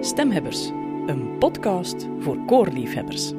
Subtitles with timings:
[0.00, 0.68] Stemhebbers,
[1.06, 3.32] een podcast voor koorliefhebbers.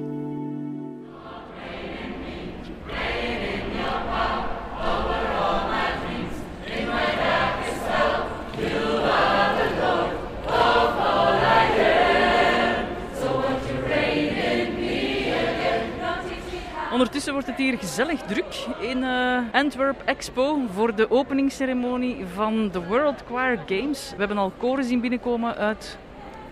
[17.32, 23.24] Wordt het hier gezellig druk in uh, Antwerp Expo voor de openingsceremonie van de World
[23.28, 24.10] Choir Games.
[24.12, 25.98] We hebben al koren zien binnenkomen uit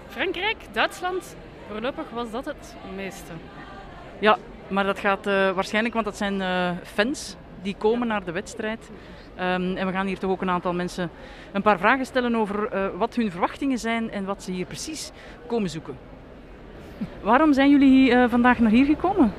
[0.07, 1.35] Frankrijk, Duitsland.
[1.71, 3.31] Voorlopig was dat het meeste.
[4.19, 8.31] Ja, maar dat gaat uh, waarschijnlijk, want dat zijn uh, fans die komen naar de
[8.31, 8.89] wedstrijd.
[9.35, 11.09] Um, en we gaan hier toch ook een aantal mensen
[11.51, 15.11] een paar vragen stellen over wat hun verwachtingen zijn en wat ze hier precies
[15.47, 15.97] komen zoeken.
[17.21, 19.33] Waarom zijn jullie vandaag naar hier gekomen?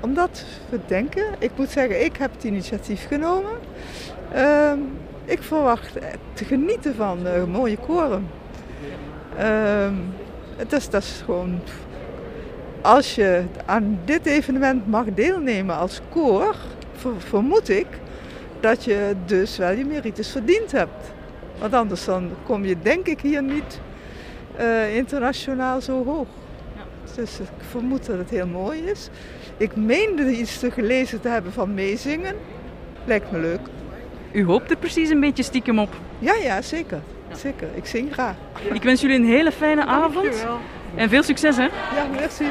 [0.00, 3.52] Omdat we denken, ik moet zeggen, ik heb het initiatief genomen.
[4.34, 4.72] Uh,
[5.24, 5.92] ik verwacht
[6.32, 8.26] te genieten van uh, mooie koren.
[10.68, 11.60] Dus dat is gewoon.
[12.82, 16.54] Als je aan dit evenement mag deelnemen als koor,
[17.18, 17.86] vermoed ik
[18.60, 21.12] dat je dus wel je merites verdiend hebt.
[21.58, 23.80] Want anders dan kom je denk ik hier niet
[24.60, 26.28] uh, internationaal zo hoog.
[27.16, 29.08] Dus ik vermoed dat het heel mooi is.
[29.60, 32.36] Ik meende iets te gelezen te hebben van meezingen.
[33.04, 33.60] Lijkt me leuk.
[34.32, 35.88] U hoopt er precies een beetje stiekem op?
[36.18, 37.00] Ja, ja, zeker.
[37.36, 37.68] Zeker.
[37.74, 38.34] Ik zing graag.
[38.72, 40.46] Ik wens jullie een hele fijne avond.
[40.94, 41.62] En veel succes, hè?
[41.64, 42.44] Ja, merci.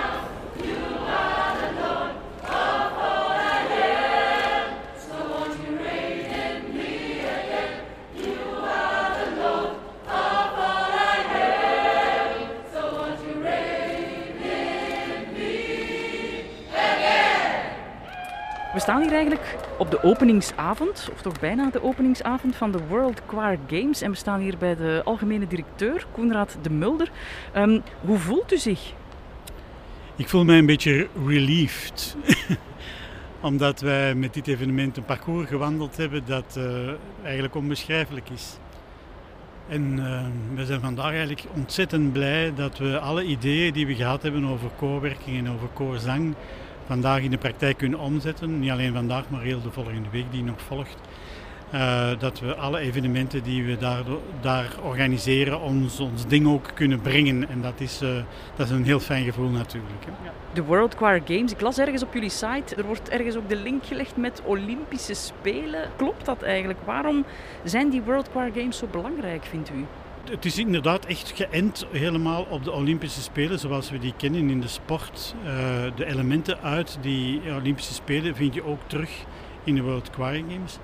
[18.89, 23.59] Staan hier eigenlijk op de openingsavond, of toch bijna de openingsavond van de World Choir
[23.67, 24.01] Games.
[24.01, 27.11] En we staan hier bij de algemene directeur, Koenraad de Mulder.
[27.55, 28.93] Um, hoe voelt u zich?
[30.15, 32.15] Ik voel mij een beetje relieved.
[33.41, 36.89] Omdat wij met dit evenement een parcours gewandeld hebben dat uh,
[37.23, 38.57] eigenlijk onbeschrijfelijk is.
[39.67, 44.21] En uh, we zijn vandaag eigenlijk ontzettend blij dat we alle ideeën die we gehad
[44.21, 46.35] hebben over koorwerking en over koorzang
[46.89, 48.59] vandaag in de praktijk kunnen omzetten.
[48.59, 50.97] Niet alleen vandaag, maar heel de volgende week die nog volgt.
[51.73, 54.03] Uh, dat we alle evenementen die we daar,
[54.41, 57.49] daar organiseren, ons, ons ding ook kunnen brengen.
[57.49, 58.09] En dat is, uh,
[58.55, 60.05] dat is een heel fijn gevoel natuurlijk.
[60.05, 60.31] Hè.
[60.53, 63.55] De World Choir Games, ik las ergens op jullie site, er wordt ergens ook de
[63.55, 65.89] link gelegd met Olympische Spelen.
[65.97, 66.79] Klopt dat eigenlijk?
[66.85, 67.25] Waarom
[67.63, 69.85] zijn die World Choir Games zo belangrijk, vindt u?
[70.29, 74.61] Het is inderdaad echt geënt helemaal op de Olympische Spelen zoals we die kennen in
[74.61, 75.35] de sport.
[75.43, 75.51] Uh,
[75.95, 79.09] de elementen uit die Olympische Spelen vind je ook terug
[79.63, 80.77] in de World Choir Games.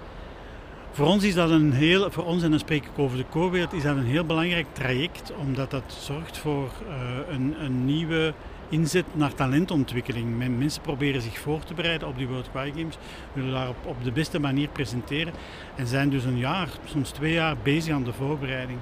[0.92, 3.74] Voor ons is dat een heel, voor ons en dan spreek ik over de koorwereld,
[3.74, 6.96] is dat een heel belangrijk traject omdat dat zorgt voor uh,
[7.30, 8.34] een, een nieuwe
[8.70, 10.38] inzet naar talentontwikkeling.
[10.58, 12.98] Mensen proberen zich voor te bereiden op die World Choir Games,
[13.34, 15.34] willen daar op, op de beste manier presenteren
[15.76, 18.80] en zijn dus een jaar, soms twee jaar bezig aan de voorbereiding.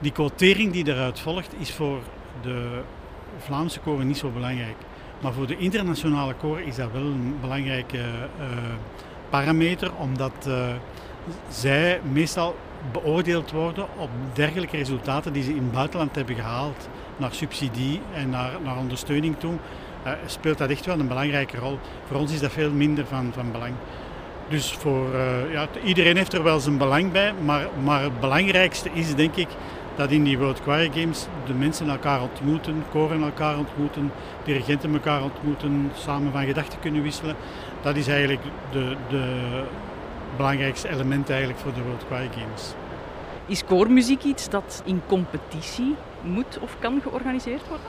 [0.00, 1.98] Die quotering die daaruit volgt is voor
[2.42, 2.80] de
[3.38, 4.76] Vlaamse koren niet zo belangrijk.
[5.20, 8.46] Maar voor de internationale koren is dat wel een belangrijke uh,
[9.30, 10.66] parameter, omdat uh,
[11.48, 12.56] zij meestal
[12.92, 16.88] beoordeeld worden op dergelijke resultaten die ze in het buitenland hebben gehaald.
[17.16, 19.54] Naar subsidie en naar, naar ondersteuning toe
[20.06, 21.78] uh, speelt dat echt wel een belangrijke rol.
[22.06, 23.72] Voor ons is dat veel minder van, van belang.
[24.48, 25.16] Dus voor,
[25.50, 29.48] ja, iedereen heeft er wel zijn belang bij, maar, maar het belangrijkste is denk ik
[29.98, 34.12] dat in die World Choir Games de mensen elkaar ontmoeten, koren elkaar ontmoeten,
[34.44, 37.36] dirigenten elkaar ontmoeten, samen van gedachten kunnen wisselen.
[37.82, 38.42] Dat is eigenlijk
[38.72, 39.24] de, de
[40.36, 42.74] belangrijkste element eigenlijk voor de World Choir Games.
[43.46, 47.86] Is koormuziek iets dat in competitie moet of kan georganiseerd worden?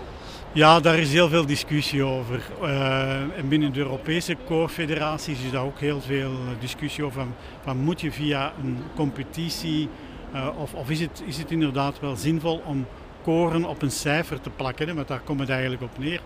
[0.51, 2.41] Ja, daar is heel veel discussie over.
[2.61, 7.21] Uh, en binnen de Europese koorfederaties is daar ook heel veel discussie over.
[7.21, 7.33] Van,
[7.63, 9.89] van moet je via een competitie
[10.57, 12.85] of, of is, het, is het inderdaad wel zinvol om
[13.23, 14.87] koren op een cijfer te plakken?
[14.87, 14.93] Hè?
[14.93, 16.21] Want daar komt het eigenlijk op neer.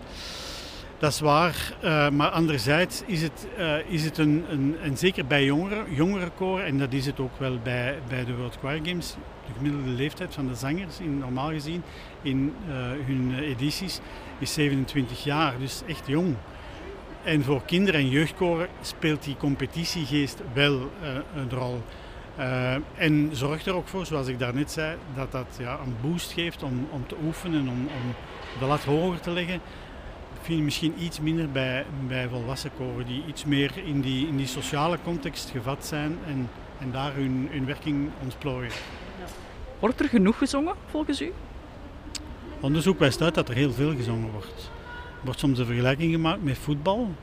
[0.98, 5.26] Dat is waar, uh, maar anderzijds is het, uh, is het een, een, en zeker
[5.26, 8.80] bij jongeren, jongere koren, en dat is het ook wel bij, bij de World Choir
[8.82, 9.16] Games,
[9.46, 11.82] de gemiddelde leeftijd van de zangers, in, normaal gezien,
[12.22, 12.54] in
[13.06, 14.00] hun edities,
[14.38, 16.34] is 27 jaar, dus echt jong.
[17.22, 20.90] En voor kinderen en jeugdkoren speelt die competitiegeest wel
[21.36, 21.82] een rol.
[22.38, 26.32] Uh, en zorg er ook voor, zoals ik daarnet zei, dat dat ja, een boost
[26.32, 28.14] geeft om, om te oefenen, om, om
[28.58, 29.60] de lat hoger te leggen.
[30.34, 34.26] Dat vind je misschien iets minder bij, bij volwassen koren die iets meer in die,
[34.26, 38.72] in die sociale context gevat zijn en, en daar hun, hun werking ontplooien.
[39.78, 41.32] Wordt er genoeg gezongen volgens u?
[42.60, 44.70] Onderzoek wijst uit dat er heel veel gezongen wordt.
[45.18, 47.14] Er wordt soms een vergelijking gemaakt met voetbal.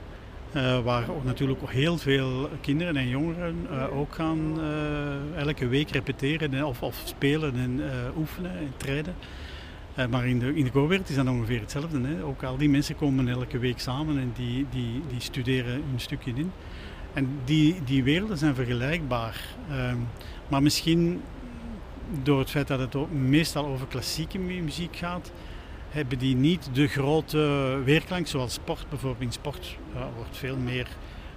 [0.55, 5.89] Uh, waar ook natuurlijk heel veel kinderen en jongeren uh, ook gaan uh, elke week
[5.89, 7.81] repeteren of, of spelen en
[8.17, 9.15] oefenen en trainen.
[10.09, 12.01] maar in de, in de koorwereld is dat ongeveer hetzelfde.
[12.01, 12.23] Hè.
[12.23, 16.31] Ook al die mensen komen elke week samen en die, die, die studeren een stukje
[16.35, 16.51] in.
[17.13, 19.41] En die, die werelden zijn vergelijkbaar.
[19.69, 19.97] Ehm,
[20.47, 21.21] maar misschien
[22.23, 25.31] door het feit dat het ook meestal over klassieke muziek gaat,
[25.91, 28.85] hebben die niet de grote weerklank zoals sport.
[28.89, 29.77] Bijvoorbeeld in sport
[30.15, 30.87] wordt veel meer,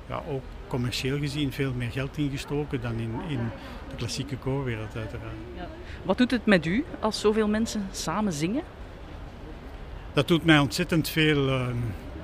[0.08, 3.50] ja, ook commercieel gezien, veel meer geld ingestoken dan in, in
[3.88, 5.34] de klassieke koorwereld uiteraard.
[5.56, 5.68] Ja.
[6.02, 8.62] Wat doet het met u als zoveel mensen samen zingen?
[10.12, 11.66] Dat doet mij ontzettend veel, uh,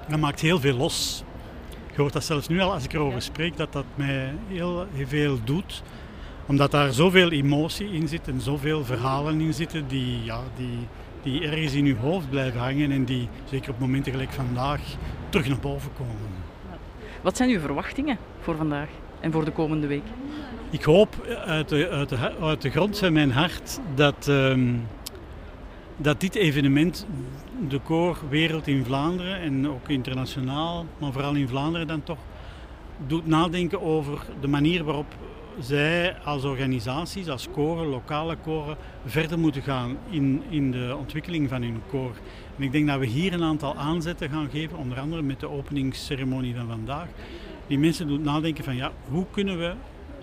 [0.09, 1.25] dat maakt heel veel los.
[1.95, 5.07] Je hoort dat zelfs nu al als ik erover spreek, dat dat mij heel, heel
[5.07, 5.83] veel doet
[6.51, 10.79] omdat daar zoveel emotie in zit en zoveel verhalen in zitten die, ja, die,
[11.23, 14.81] die ergens in uw hoofd blijven hangen en die zeker op momenten gelijk vandaag
[15.29, 16.15] terug naar boven komen.
[17.23, 18.89] Wat zijn uw verwachtingen voor vandaag
[19.21, 20.05] en voor de komende week?
[20.71, 24.87] Ik hoop uit de, uit de, uit de grond van mijn hart dat, um,
[25.97, 27.07] dat dit evenement
[27.69, 32.19] de koorwereld in Vlaanderen en ook internationaal, maar vooral in Vlaanderen dan toch,
[33.07, 35.15] doet nadenken over de manier waarop
[35.59, 41.63] zij als organisaties, als koren, lokale koren, verder moeten gaan in, in de ontwikkeling van
[41.63, 42.13] hun koor.
[42.57, 45.49] En ik denk dat we hier een aantal aanzetten gaan geven, onder andere met de
[45.49, 47.09] openingsceremonie van vandaag.
[47.67, 49.73] Die mensen doen nadenken van ja, hoe kunnen we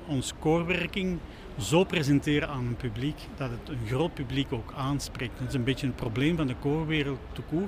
[0.08, 1.20] ons koorwerking
[1.58, 5.40] zo presenteren aan een publiek dat het een groot publiek ook aanspreekt.
[5.40, 7.68] Dat is een beetje een probleem van de koorwereld te koer,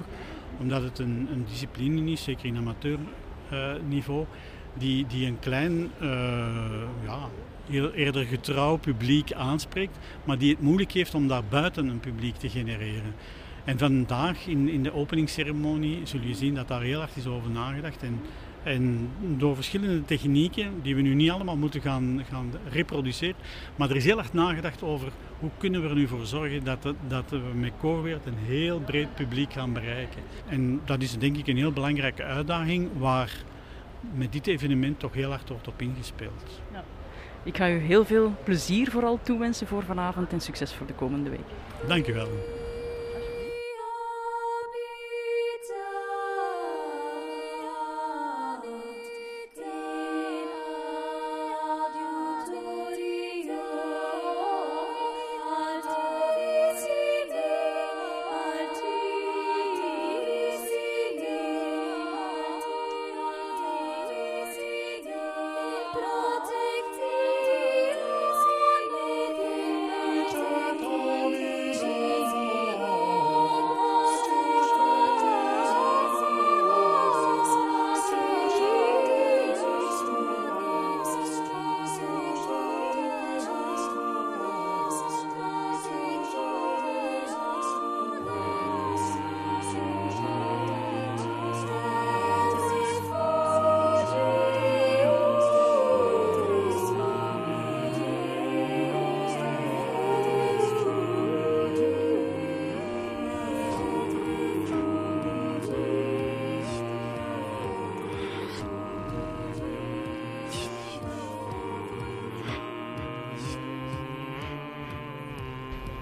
[0.59, 4.27] omdat het een, een discipline is, zeker in amateurniveau, uh,
[4.79, 6.09] die, die een klein uh,
[7.05, 7.29] ja,
[7.93, 12.49] eerder getrouw publiek aanspreekt, maar die het moeilijk heeft om daar buiten een publiek te
[12.49, 13.13] genereren.
[13.63, 17.49] En vandaag in, in de openingsceremonie zul je zien dat daar heel erg is over
[17.49, 18.03] nagedacht.
[18.03, 18.21] En,
[18.63, 23.35] en door verschillende technieken, die we nu niet allemaal moeten gaan, gaan reproduceren,
[23.75, 26.93] maar er is heel erg nagedacht over hoe kunnen we er nu voor zorgen dat,
[27.07, 30.21] dat we met Koorweert een heel breed publiek gaan bereiken.
[30.47, 33.31] En dat is denk ik een heel belangrijke uitdaging waar
[34.13, 36.61] met dit evenement toch heel hard wordt op ingespeeld.
[36.71, 36.83] Ja.
[37.43, 41.29] Ik ga u heel veel plezier vooral toewensen voor vanavond en succes voor de komende
[41.29, 41.47] week.
[41.87, 42.27] Dank u wel.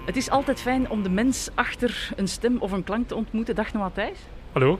[0.08, 3.54] Het is altijd fijn om de mens achter een stem of een klank te ontmoeten.
[3.54, 4.18] Dag Noah Thijs.
[4.52, 4.78] Hallo.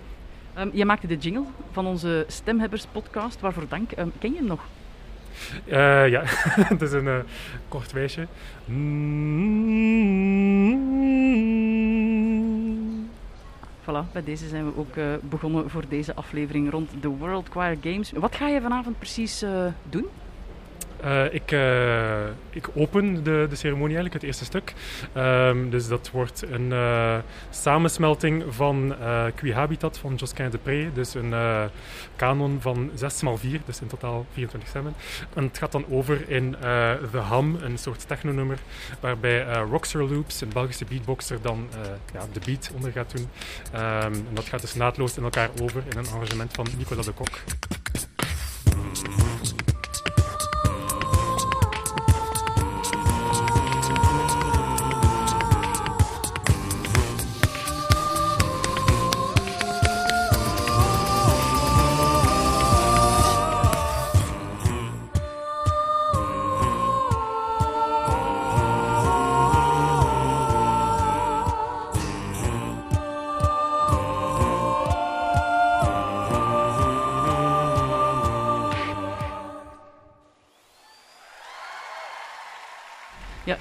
[0.59, 3.41] Um, je maakte de jingle van onze Stemhebbers podcast.
[3.41, 3.91] Waarvoor dank.
[3.99, 4.65] Um, ken je hem nog?
[5.67, 6.23] Uh, ja,
[6.73, 7.19] het is een uh,
[7.69, 8.27] kort wijsje.
[13.83, 17.77] Voilà, bij deze zijn we ook uh, begonnen voor deze aflevering rond de World Choir
[17.81, 18.13] Games.
[18.13, 19.45] Wat ga je vanavond precies
[19.89, 20.07] doen?
[21.05, 24.75] Uh, ik, uh, ik open de, de ceremonie eigenlijk, het eerste stuk.
[25.17, 27.19] Um, dus dat wordt een uh,
[27.51, 28.95] samensmelting van
[29.35, 30.91] Qui Habitat van Josquin de Pré.
[30.95, 31.35] Dus een
[32.17, 34.95] kanon van 6x4, dus in totaal 24 stemmen.
[35.35, 36.57] En het gaat dan over in
[37.13, 38.59] The Ham, een soort technonummer,
[39.01, 41.69] waarbij Roxer Loops, een Belgische beatboxer, dan
[42.13, 43.29] ja, de beat onder gaat doen.
[43.75, 47.13] Um, en dat gaat dus naadloos in elkaar over in een arrangement van Nicolas de
[47.13, 47.39] Kok.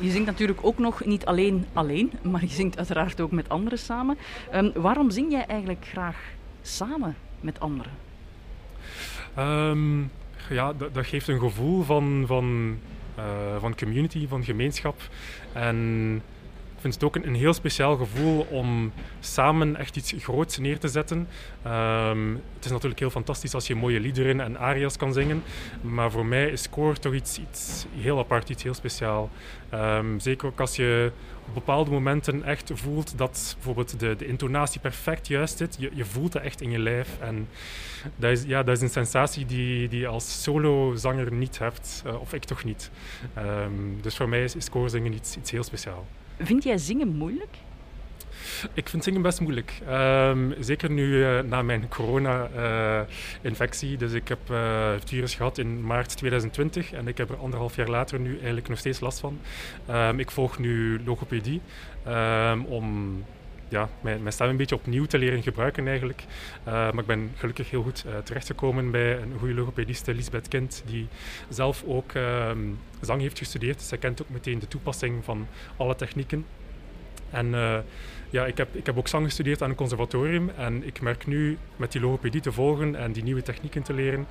[0.07, 3.79] Je zingt natuurlijk ook nog niet alleen alleen, maar je zingt uiteraard ook met anderen
[3.79, 4.17] samen.
[4.53, 6.17] Um, waarom zing jij eigenlijk graag
[6.61, 7.91] samen met anderen?
[9.37, 10.11] Um,
[10.49, 12.77] ja, dat, geeft een gevoel van, van,
[13.19, 13.25] uh,
[13.59, 15.01] van community, van gemeenschap.
[15.53, 16.21] En
[16.77, 20.87] ik vind het ook een, heel speciaal gevoel om samen echt iets groots neer te
[20.87, 21.27] zetten.
[21.67, 25.43] Um, het is natuurlijk heel fantastisch als je mooie liederen en aria's kan zingen.
[25.81, 29.29] Maar voor mij is koor toch iets, iets heel apart, iets heel speciaal.
[29.73, 31.11] Um, zeker ook als je
[31.47, 35.75] op bepaalde momenten echt voelt dat bijvoorbeeld de, de intonatie perfect juist zit.
[35.79, 37.09] Je, je voelt het echt in je lijf.
[37.19, 37.47] En
[38.15, 42.03] dat is, ja, dat is een sensatie die, die je als solozanger niet hebt.
[42.05, 42.91] Uh, of ik toch niet.
[43.37, 46.05] Um, dus voor mij is, is koorzingen iets, iets heel speciaals.
[46.39, 47.55] Vind jij zingen moeilijk?
[48.73, 49.81] Ik vind zingen best moeilijk.
[49.89, 53.97] Um, zeker nu uh, na mijn corona-infectie.
[53.97, 57.75] Dus ik heb uh, het virus gehad in maart 2020 en ik heb er anderhalf
[57.75, 59.39] jaar later nu eigenlijk nog steeds last van.
[59.89, 61.61] Um, ik volg nu logopedie
[62.07, 63.15] um, om
[63.69, 66.23] ja, mijn, stem een beetje opnieuw te leren gebruiken eigenlijk.
[66.65, 71.07] maar ik ben gelukkig heel goed terechtgekomen bij een goede logopediste, Lisbeth Kind, die
[71.49, 72.11] zelf ook
[73.01, 73.81] zang heeft gestudeerd.
[73.81, 75.47] Zij kent ook meteen de toepassing van
[75.77, 76.45] alle technieken.
[77.29, 77.77] En uh,
[78.29, 80.49] ja, ik heb, ik heb ook zang gestudeerd aan een conservatorium.
[80.57, 84.27] En ik merk nu met die logopedie te volgen en die nieuwe technieken te leren,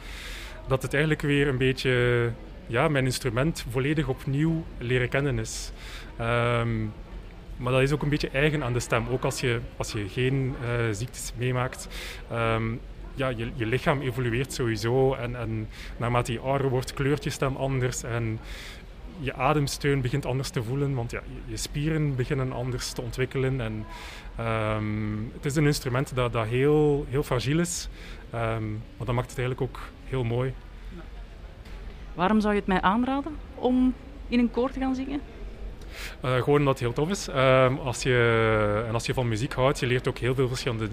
[0.69, 2.31] dat het eigenlijk weer een beetje
[2.67, 5.73] ja, mijn instrument volledig opnieuw leren kennen is.
[6.21, 6.93] Um,
[7.57, 9.05] maar dat is ook een beetje eigen aan de stem.
[9.11, 11.89] Ook als je, als je geen uh, ziektes meemaakt.
[12.33, 12.81] Um,
[13.15, 15.15] ja, je, je lichaam evolueert sowieso.
[15.15, 18.03] En, en naarmate je ouder wordt, kleurt je stem anders.
[18.03, 18.39] En
[19.19, 23.61] je ademsteun begint anders te voelen, want ja, je spieren beginnen anders te ontwikkelen.
[23.61, 23.85] En,
[24.41, 27.89] um, het is een instrument dat, dat heel, heel fragiel is,
[28.35, 30.55] um, maar dat maakt het eigenlijk ook heel mooi.
[32.15, 33.95] Waarom zou je het mij aanraden om
[34.29, 35.21] in een koor te gaan zingen?
[36.25, 37.29] Uh, gewoon omdat het heel tof is.
[37.29, 40.89] Uh, als je, en als je van muziek houdt, je leert ook heel veel verschillende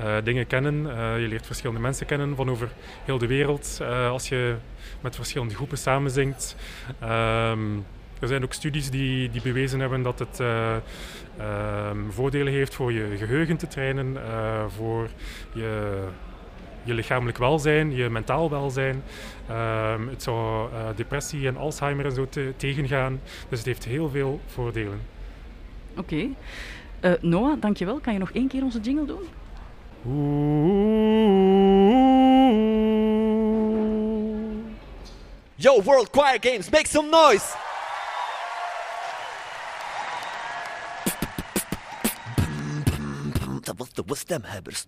[0.00, 0.82] uh, dingen kennen.
[1.20, 2.68] je leert verschillende mensen kennen van over
[3.04, 3.80] heel de wereld.
[4.08, 4.54] als je
[5.00, 6.56] met verschillende groepen samenzingt.
[7.02, 7.84] Um,
[8.20, 13.16] er zijn ook studies die, die bewezen hebben dat het ehm, voordelen heeft voor je
[13.16, 14.16] geheugen te trainen,
[14.76, 15.08] voor
[15.52, 16.00] je
[16.86, 19.02] je lichamelijk welzijn, je mentaal welzijn.
[19.50, 23.20] Um, het zou uh, depressie en Alzheimer en zo te, tegengaan.
[23.48, 25.00] Dus het heeft heel veel voordelen.
[25.96, 26.00] Oké.
[26.00, 26.34] Okay.
[27.00, 27.98] Uh, Noah, dankjewel.
[27.98, 29.22] Kan je nog één keer onze jingle doen?
[35.54, 37.54] Yo, World Choir Games, make some noise!
[43.60, 44.84] Dat was de stemhebbers.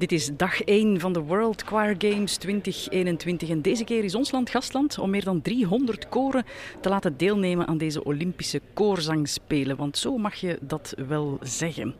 [0.00, 3.48] Dit is dag 1 van de World Choir Games 2021.
[3.48, 6.44] En deze keer is ons land gastland om meer dan 300 koren
[6.80, 9.76] te laten deelnemen aan deze Olympische koorzangspelen.
[9.76, 11.94] Want zo mag je dat wel zeggen.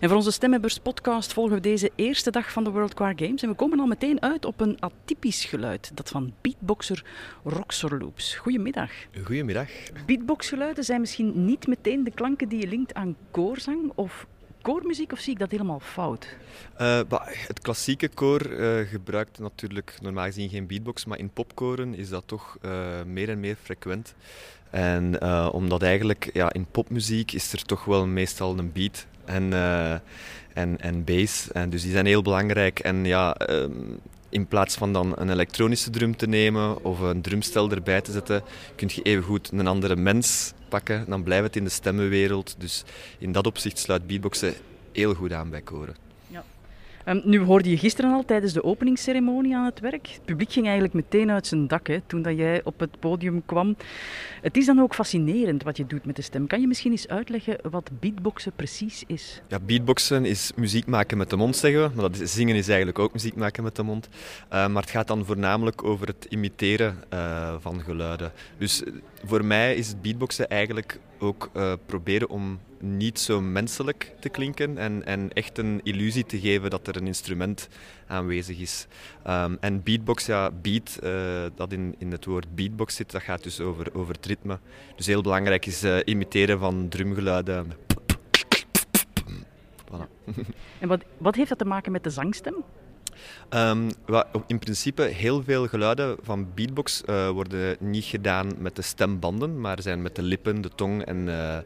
[0.00, 3.42] En voor onze Stemhebbers podcast volgen we deze eerste dag van de World Choir Games.
[3.42, 5.90] En we komen al meteen uit op een atypisch geluid.
[5.94, 7.04] Dat van beatboxer
[7.44, 8.34] Roxor Loops.
[8.34, 8.90] Goedemiddag.
[9.24, 9.68] Goedemiddag.
[10.06, 13.92] Beatboxgeluiden zijn misschien niet meteen de klanken die je linkt aan koorzang.
[13.94, 14.26] Of
[14.64, 16.36] koormuziek of zie ik dat helemaal fout?
[16.80, 17.00] Uh,
[17.46, 22.22] het klassieke koor uh, gebruikt natuurlijk normaal gezien geen beatbox, maar in popkoren is dat
[22.26, 22.72] toch uh,
[23.06, 24.14] meer en meer frequent.
[24.70, 29.52] En omdat eigenlijk ja, in popmuziek is er toch wel meestal een beat en,
[30.52, 31.52] en, en bass.
[31.52, 32.78] En dus die zijn heel belangrijk.
[32.78, 33.70] En ja, ehm,
[34.34, 38.42] in plaats van dan een elektronische drum te nemen of een drumstel erbij te zetten,
[38.76, 41.04] kun je even goed een andere mens pakken.
[41.08, 42.54] Dan blijft het in de stemmenwereld.
[42.58, 42.84] Dus
[43.18, 44.54] in dat opzicht sluit beatboxen
[44.92, 46.03] heel goed aan bij koren.
[47.08, 50.08] Um, nu hoorde je gisteren al tijdens de openingsceremonie aan het werk.
[50.08, 53.76] Het publiek ging eigenlijk meteen uit zijn dak toen dat jij op het podium kwam.
[54.40, 56.46] Het is dan ook fascinerend wat je doet met de stem.
[56.46, 59.42] Kan je misschien eens uitleggen wat beatboxen precies is?
[59.48, 61.94] Ja, beatboxen is muziek maken met de mond, zeggen we.
[61.94, 64.08] Maar dat is, zingen is eigenlijk ook muziek maken met de mond.
[64.12, 68.32] Uh, maar het gaat dan voornamelijk over het imiteren uh, van geluiden.
[68.58, 68.82] Dus
[69.24, 71.50] voor mij is het beatboxen eigenlijk ook
[71.86, 76.86] proberen om niet zo menselijk te klinken en, en echt een illusie te geven dat
[76.86, 77.68] er een instrument
[78.06, 78.86] aanwezig is.
[79.26, 83.42] Um, en beatbox, ja, beat, uh, dat in, in het woord beatbox zit, dat gaat
[83.42, 84.58] dus over, over het ritme.
[84.96, 87.72] Dus heel belangrijk is uh, imiteren van drumgeluiden.
[89.84, 90.08] Voilà.
[90.78, 92.54] En wat, wat heeft dat te maken met de zangstem?
[93.50, 93.90] Um,
[94.46, 99.82] in principe, heel veel geluiden van beatbox uh, worden niet gedaan met de stembanden, maar
[99.82, 101.56] zijn met de lippen, de tong en, uh,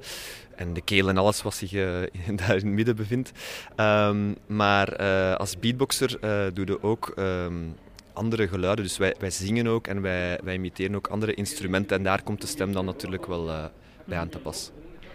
[0.56, 1.82] en de keel en alles wat zich uh,
[2.36, 3.32] daar in het midden bevindt.
[3.76, 4.96] Um, maar
[5.36, 6.18] als beatboxer
[6.54, 7.74] doe je ook um,
[8.12, 8.84] andere geluiden.
[8.84, 11.96] Dus wij, wij zingen ook en wij, wij imiteren ook andere instrumenten.
[11.96, 13.70] En daar komt de stem dan natuurlijk wel
[14.04, 14.70] bij aan te pas.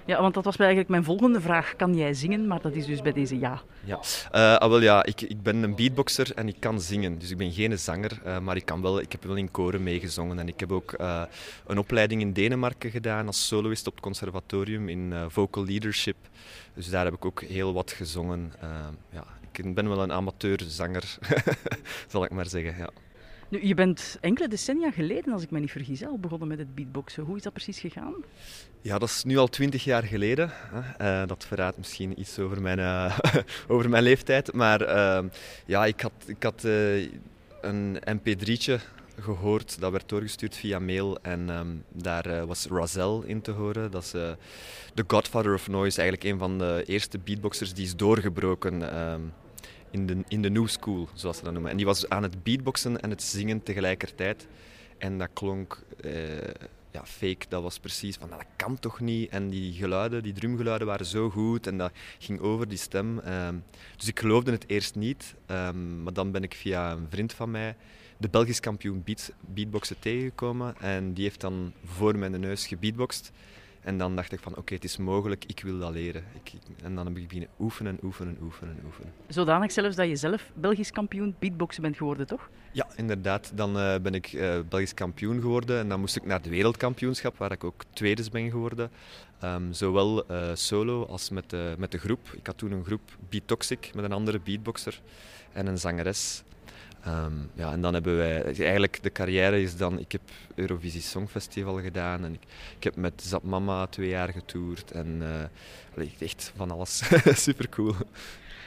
[0.06, 1.76] Ja, want dat was eigenlijk mijn volgende vraag.
[1.76, 2.48] Kan jij zingen?
[2.48, 3.62] Maar dat is dus bij deze ja.
[3.84, 4.00] Ja,
[4.36, 7.20] uh, wel, ja ik, ik ben een beatboxer en ik kan zingen.
[7.20, 9.84] Dus ik ben geen zanger, uh, maar ik, kan wel, ik heb wel in koren
[9.84, 10.40] meegezongen.
[10.40, 11.22] En ik heb ook uh,
[11.68, 16.16] een opleiding in Denemarken gedaan als soloist op het conservatorium in vocal leadership.
[16.74, 18.54] Dus daar heb ik ook heel wat gezongen.
[19.10, 21.18] ja, ik ben wel een amateurzanger,
[22.12, 22.78] zal ik maar zeggen.
[22.78, 22.90] Ja.
[23.62, 27.24] Je bent enkele decennia geleden, als ik me niet vergis, al begonnen met het beatboxen.
[27.24, 28.14] Hoe is dat precies gegaan?
[28.82, 30.52] Ja, dat is nu al twintig jaar geleden.
[31.02, 33.18] Uh, dat verraadt misschien iets over mijn, uh,
[33.68, 34.54] over mijn leeftijd.
[34.54, 35.30] Maar uh,
[35.66, 37.02] ja, ik had, ik had eh,
[37.62, 38.80] een mp3'tje
[39.20, 39.80] gehoord.
[39.80, 41.18] Dat werd doorgestuurd via mail.
[41.22, 43.92] En um, daar was Razel in te horen.
[43.92, 44.12] Dat is
[44.94, 46.02] de Godfather of Noise.
[46.02, 49.34] Eigenlijk een van de eerste beatboxers die is doorgebroken um,
[49.94, 51.72] in de, in de new school, zoals ze dat noemen.
[51.72, 54.48] En die was aan het beatboxen en het zingen tegelijkertijd.
[54.98, 56.14] En dat klonk uh,
[56.92, 57.46] ja, fake.
[57.50, 59.30] Dat was precies van, nou, dat kan toch niet.
[59.30, 63.18] En die geluiden, die drumgeluiden waren zo goed en dat ging over die stem.
[63.18, 63.64] Um,
[63.98, 65.36] dus ik geloofde het eerst niet.
[65.48, 67.76] Um, maar dan ben ik via een vriend van mij
[68.18, 70.76] de Belgisch kampioen beat, beatboxen tegengekomen.
[70.80, 73.32] En die heeft dan voor mijn neus gebeatboxt.
[73.84, 76.24] En dan dacht ik van oké, het is mogelijk, ik wil dat leren.
[76.44, 79.14] Ik, en dan heb ik beginnen oefenen, oefenen, oefenen, oefenen.
[79.28, 82.50] Zodanig zelfs dat je zelf Belgisch kampioen beatboxen bent geworden, toch?
[82.72, 83.52] Ja, inderdaad.
[83.56, 87.38] Dan uh, ben ik uh, Belgisch kampioen geworden en dan moest ik naar het wereldkampioenschap,
[87.38, 88.92] waar ik ook tweede ben geworden.
[89.44, 92.34] Um, zowel uh, solo als met de, met de groep.
[92.34, 95.02] Ik had toen een groep Beat Toxic met een andere beatboxer
[95.52, 96.44] en een zangeres.
[97.08, 100.22] Um, ja, en dan hebben wij, eigenlijk de carrière is dan, ik heb
[100.56, 102.42] Eurovisie Songfestival gedaan en ik,
[102.78, 105.22] ik heb met Zap Mama twee jaar getoerd en
[105.98, 107.04] uh, echt van alles.
[107.46, 107.94] Super cool.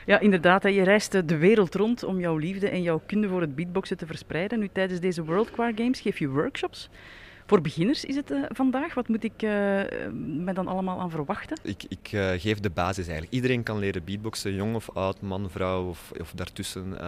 [0.06, 0.62] Ja, inderdaad.
[0.62, 4.06] Je reist de wereld rond om jouw liefde en jouw kunde voor het beatboxen te
[4.06, 4.58] verspreiden.
[4.58, 6.88] Nu, tijdens deze World Choir Games geef je workshops.
[7.46, 8.94] Voor beginners is het uh, vandaag.
[8.94, 9.50] Wat moet ik uh,
[10.12, 11.58] me dan allemaal aan verwachten?
[11.62, 13.32] Ik, ik uh, geef de basis eigenlijk.
[13.32, 16.98] Iedereen kan leren beatboxen, jong of oud, man, vrouw of, of daartussen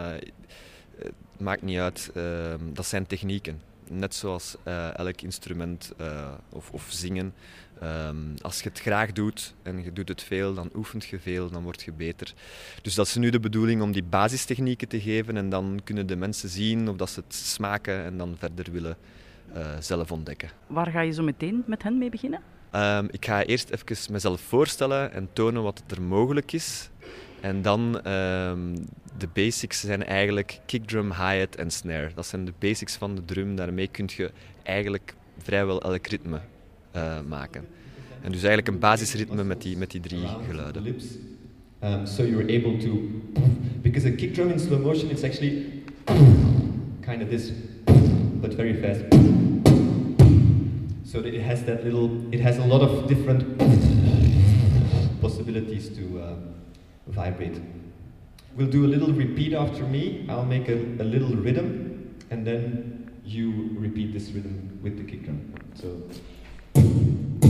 [1.38, 2.11] maakt niet uit.
[2.14, 3.61] Ehm, dat zijn technieken.
[3.90, 7.34] Net zoals eh, elk instrument uh, of, of, zingen.
[7.80, 11.50] Ehm, als je het graag doet en je doet het veel, dan oefent je veel,
[11.50, 12.34] dan word je beter.
[12.82, 16.16] Dus dat is nu de bedoeling om die basistechnieken te geven en dan kunnen de
[16.16, 18.96] mensen zien of dat ze het smaken en dan verder willen
[19.56, 20.50] uh, zelf ontdekken.
[20.66, 22.40] Waar ga je zo meteen met hen mee beginnen?
[22.74, 26.90] Um, ik ga eerst even mezelf voorstellen en tonen wat er mogelijk is.
[27.40, 27.81] En dan
[28.12, 28.74] um,
[29.18, 32.11] de basics zijn eigenlijk kickdrum, hi-hat en snare.
[32.14, 33.57] Dat zijn de basics van de drum.
[33.57, 34.31] Daarmee kun je
[34.62, 36.40] eigenlijk vrijwel elk ritme
[36.96, 37.64] uh, maken.
[38.20, 40.96] En dus eigenlijk een basisritme met die, met die drie geluiden.
[41.85, 43.09] Um, so you're able to,
[43.83, 45.64] because a kick drum in slow motion it's actually
[47.01, 47.53] kind of this,
[48.40, 49.01] but very fast.
[51.05, 53.44] So it has that little, it has a lot of different
[55.20, 56.35] possibilities to uh,
[57.09, 57.61] vibrate.
[58.57, 60.27] We'll do a little repeat after me.
[60.29, 65.25] I'll make a, a little rhythm, and then you repeat this rhythm with the kick
[65.25, 65.55] drum.
[65.75, 67.47] So.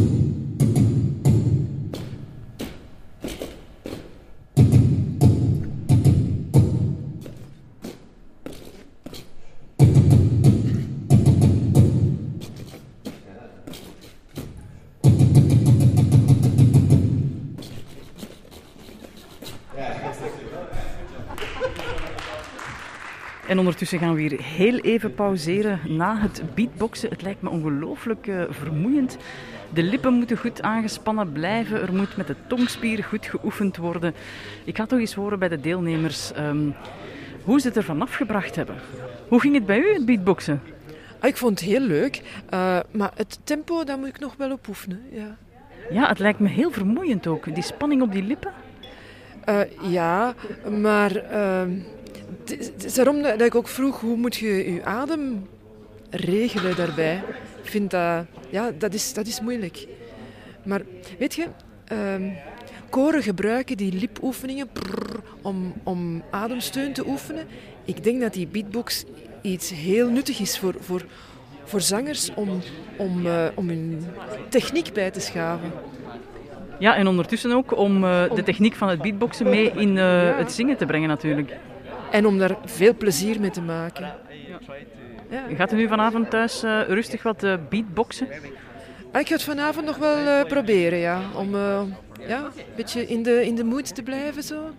[23.49, 27.11] En ondertussen gaan we weer heel even pauzeren na het beatboxen.
[27.11, 29.17] Het lijkt me ongelooflijk uh, vermoeiend.
[29.73, 31.81] De lippen moeten goed aangespannen blijven.
[31.81, 34.15] Er moet met de tongspier goed geoefend worden.
[34.65, 36.75] Ik ga toch eens horen bij de deelnemers um,
[37.45, 38.77] hoe ze het ervan afgebracht hebben.
[39.29, 40.63] Hoe ging het bij u, het beatboxen?
[41.21, 42.23] Ah, ik vond het heel leuk.
[42.55, 45.03] Uh, maar het tempo, daar moet ik nog wel op oefenen.
[45.11, 45.37] Ja.
[45.91, 47.55] ja, het lijkt me heel vermoeiend ook.
[47.55, 48.53] Die spanning op die lippen.
[49.49, 49.61] Uh,
[49.93, 50.35] ja,
[50.81, 51.13] maar
[52.45, 55.47] het is daarom dat ik ook vroeg, hoe moet je je adem
[56.11, 57.23] regelen daarbij?
[57.63, 59.87] Ik vind dat, ja, dat is, dat is moeilijk.
[60.65, 60.83] Maar
[61.19, 61.47] weet je,
[61.93, 62.37] um,
[62.91, 64.69] koren gebruiken die lipoefeningen
[65.43, 67.47] om, om ademsteun te oefenen.
[67.85, 69.05] Ik denk dat die beatbox
[69.43, 71.05] iets heel nuttig is voor, voor,
[71.65, 72.61] voor zangers om,
[72.97, 74.07] om, uh, om hun
[74.49, 75.73] techniek bij te schaven.
[76.79, 80.53] Ja, en ondertussen ook om uh, de techniek van het beatboxen mee in uh, het
[80.53, 81.57] zingen te brengen natuurlijk.
[82.11, 84.13] En om daar veel plezier mee te maken.
[85.31, 85.43] Ja.
[85.57, 88.29] Gaat u nu vanavond thuis uh, rustig wat uh, beatboxen?
[89.13, 91.23] Ah, ik ga het vanavond nog wel eh, proberen, ja.
[91.37, 91.83] Om eh,
[92.29, 94.71] ja, een beetje in de, in de mood te blijven zo.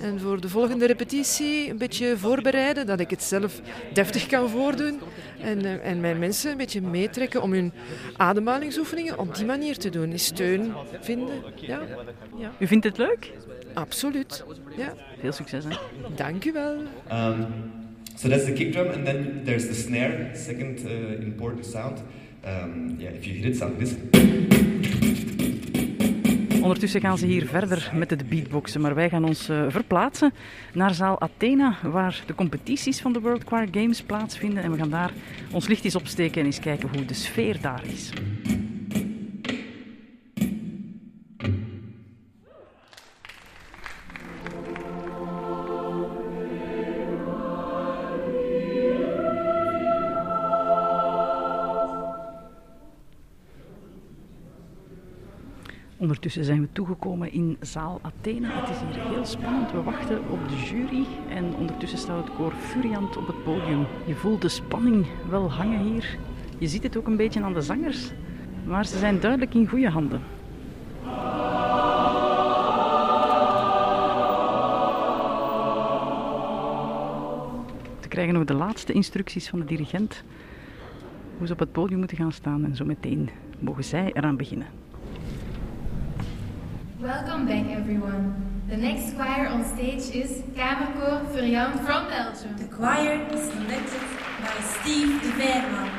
[0.00, 3.60] En voor de volgende repetitie een beetje voorbereiden, dat ik het zelf
[3.92, 5.00] deftig kan voordoen.
[5.40, 7.72] En, eh, en mijn mensen een beetje meetrekken om hun
[8.16, 10.18] ademhalingsoefeningen op die manier te doen.
[10.18, 11.42] Steun vinden.
[11.54, 11.80] Ja.
[12.36, 12.52] Ja.
[12.58, 13.32] U vindt het leuk?
[13.74, 14.44] Absoluut.
[14.76, 14.94] Ja.
[15.20, 15.70] Veel succes, hè?
[16.14, 16.76] Dank u wel.
[17.12, 17.46] Um,
[18.14, 22.02] so that's the kick drum, and then there's the snare, second uh, important sound.
[22.44, 23.94] Um, yeah, if you hit it, sound this.
[26.62, 30.32] Ondertussen gaan ze hier verder met het beatboxen, maar wij gaan ons uh, verplaatsen
[30.72, 34.62] naar zaal Athena, waar de competities van de World Choir Games plaatsvinden.
[34.62, 35.12] En we gaan daar
[35.50, 38.10] ons licht eens opsteken en eens kijken hoe de sfeer daar is.
[56.12, 58.48] Ondertussen zijn we toegekomen in zaal Athena.
[58.50, 59.72] Het is hier heel spannend.
[59.72, 63.86] We wachten op de jury en ondertussen staat het koor Furiant op het podium.
[64.06, 66.18] Je voelt de spanning wel hangen hier.
[66.58, 68.10] Je ziet het ook een beetje aan de zangers,
[68.64, 70.20] maar ze zijn duidelijk in goede handen.
[78.00, 80.24] Ze krijgen nog de laatste instructies van de dirigent
[81.38, 84.81] hoe ze op het podium moeten gaan staan en zo meteen mogen zij eraan beginnen.
[87.02, 88.62] Welcome back, everyone.
[88.68, 92.56] The next choir on stage is Kamerkoor Variant from Belgium.
[92.56, 94.00] The choir is conducted
[94.40, 95.91] by Steve de Verman.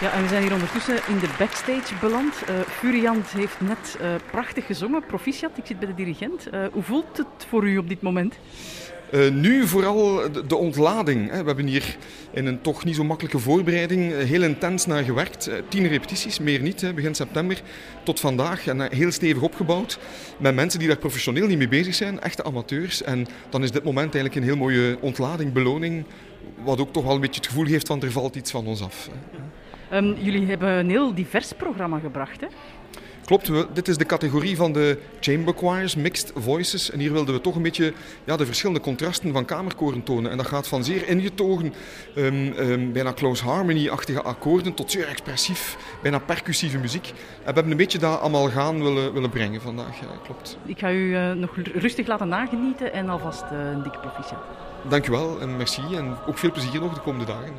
[0.00, 2.34] Ja, en we zijn hier ondertussen in de backstage beland.
[2.48, 5.50] Uh, Furiant heeft net uh, prachtig gezongen, proficiat.
[5.58, 6.48] Ik zit bij de dirigent.
[6.54, 8.38] Uh, hoe voelt het voor u op dit moment?
[9.12, 11.30] Uh, nu vooral de, ontlading.
[11.30, 11.40] Hè.
[11.40, 11.96] We hebben hier
[12.30, 15.50] in een toch niet zo makkelijke voorbereiding heel intens naar gewerkt.
[15.68, 17.62] tien repetities, meer niet, hè, begin september
[18.02, 18.66] tot vandaag.
[18.66, 19.98] En heel stevig opgebouwd.
[20.38, 23.02] Met mensen die daar professioneel niet mee bezig zijn, echte amateurs.
[23.02, 26.04] En dan is dit moment eigenlijk een heel mooie ontlading, beloning.
[26.64, 28.82] Wat ook toch wel een beetje het gevoel geeft van er valt iets van ons
[28.82, 29.08] af.
[29.92, 32.46] Um, jullie hebben een heel divers programma gebracht, hè?
[33.24, 36.90] Klopt, we, dit is de categorie van de chamber choirs, mixed voices.
[36.90, 37.92] En hier wilden we toch een beetje
[38.24, 40.30] ja, de verschillende contrasten van kamerkoren tonen.
[40.30, 41.74] En dat gaat van zeer ingetogen,
[42.16, 47.06] um, um, bijna close harmony-achtige akkoorden, tot zeer expressief, bijna percussieve muziek.
[47.08, 50.58] En we hebben een beetje dat allemaal gaan willen, willen brengen vandaag, ja, klopt.
[50.66, 54.42] Ik ga u uh, nog rustig laten nagenieten en alvast uh, een dikke proficiat.
[54.88, 57.52] Dankjewel en merci en ook veel plezier nog de komende dagen.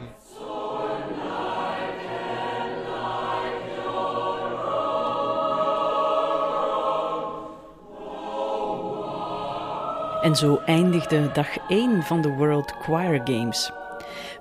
[10.21, 13.71] En zo eindigde dag 1 van de World Choir Games.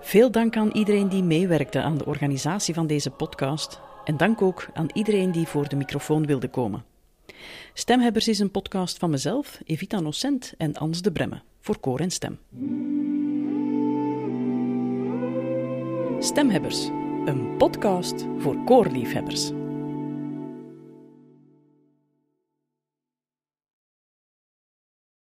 [0.01, 3.81] Veel dank aan iedereen die meewerkte aan de organisatie van deze podcast.
[4.05, 6.85] En dank ook aan iedereen die voor de microfoon wilde komen.
[7.73, 12.11] Stemhebbers is een podcast van mezelf, Evita Nocent en Ans de Bremme, voor Koor en
[12.11, 12.39] Stem.
[16.19, 16.87] Stemhebbers,
[17.25, 19.53] een podcast voor koorliefhebbers.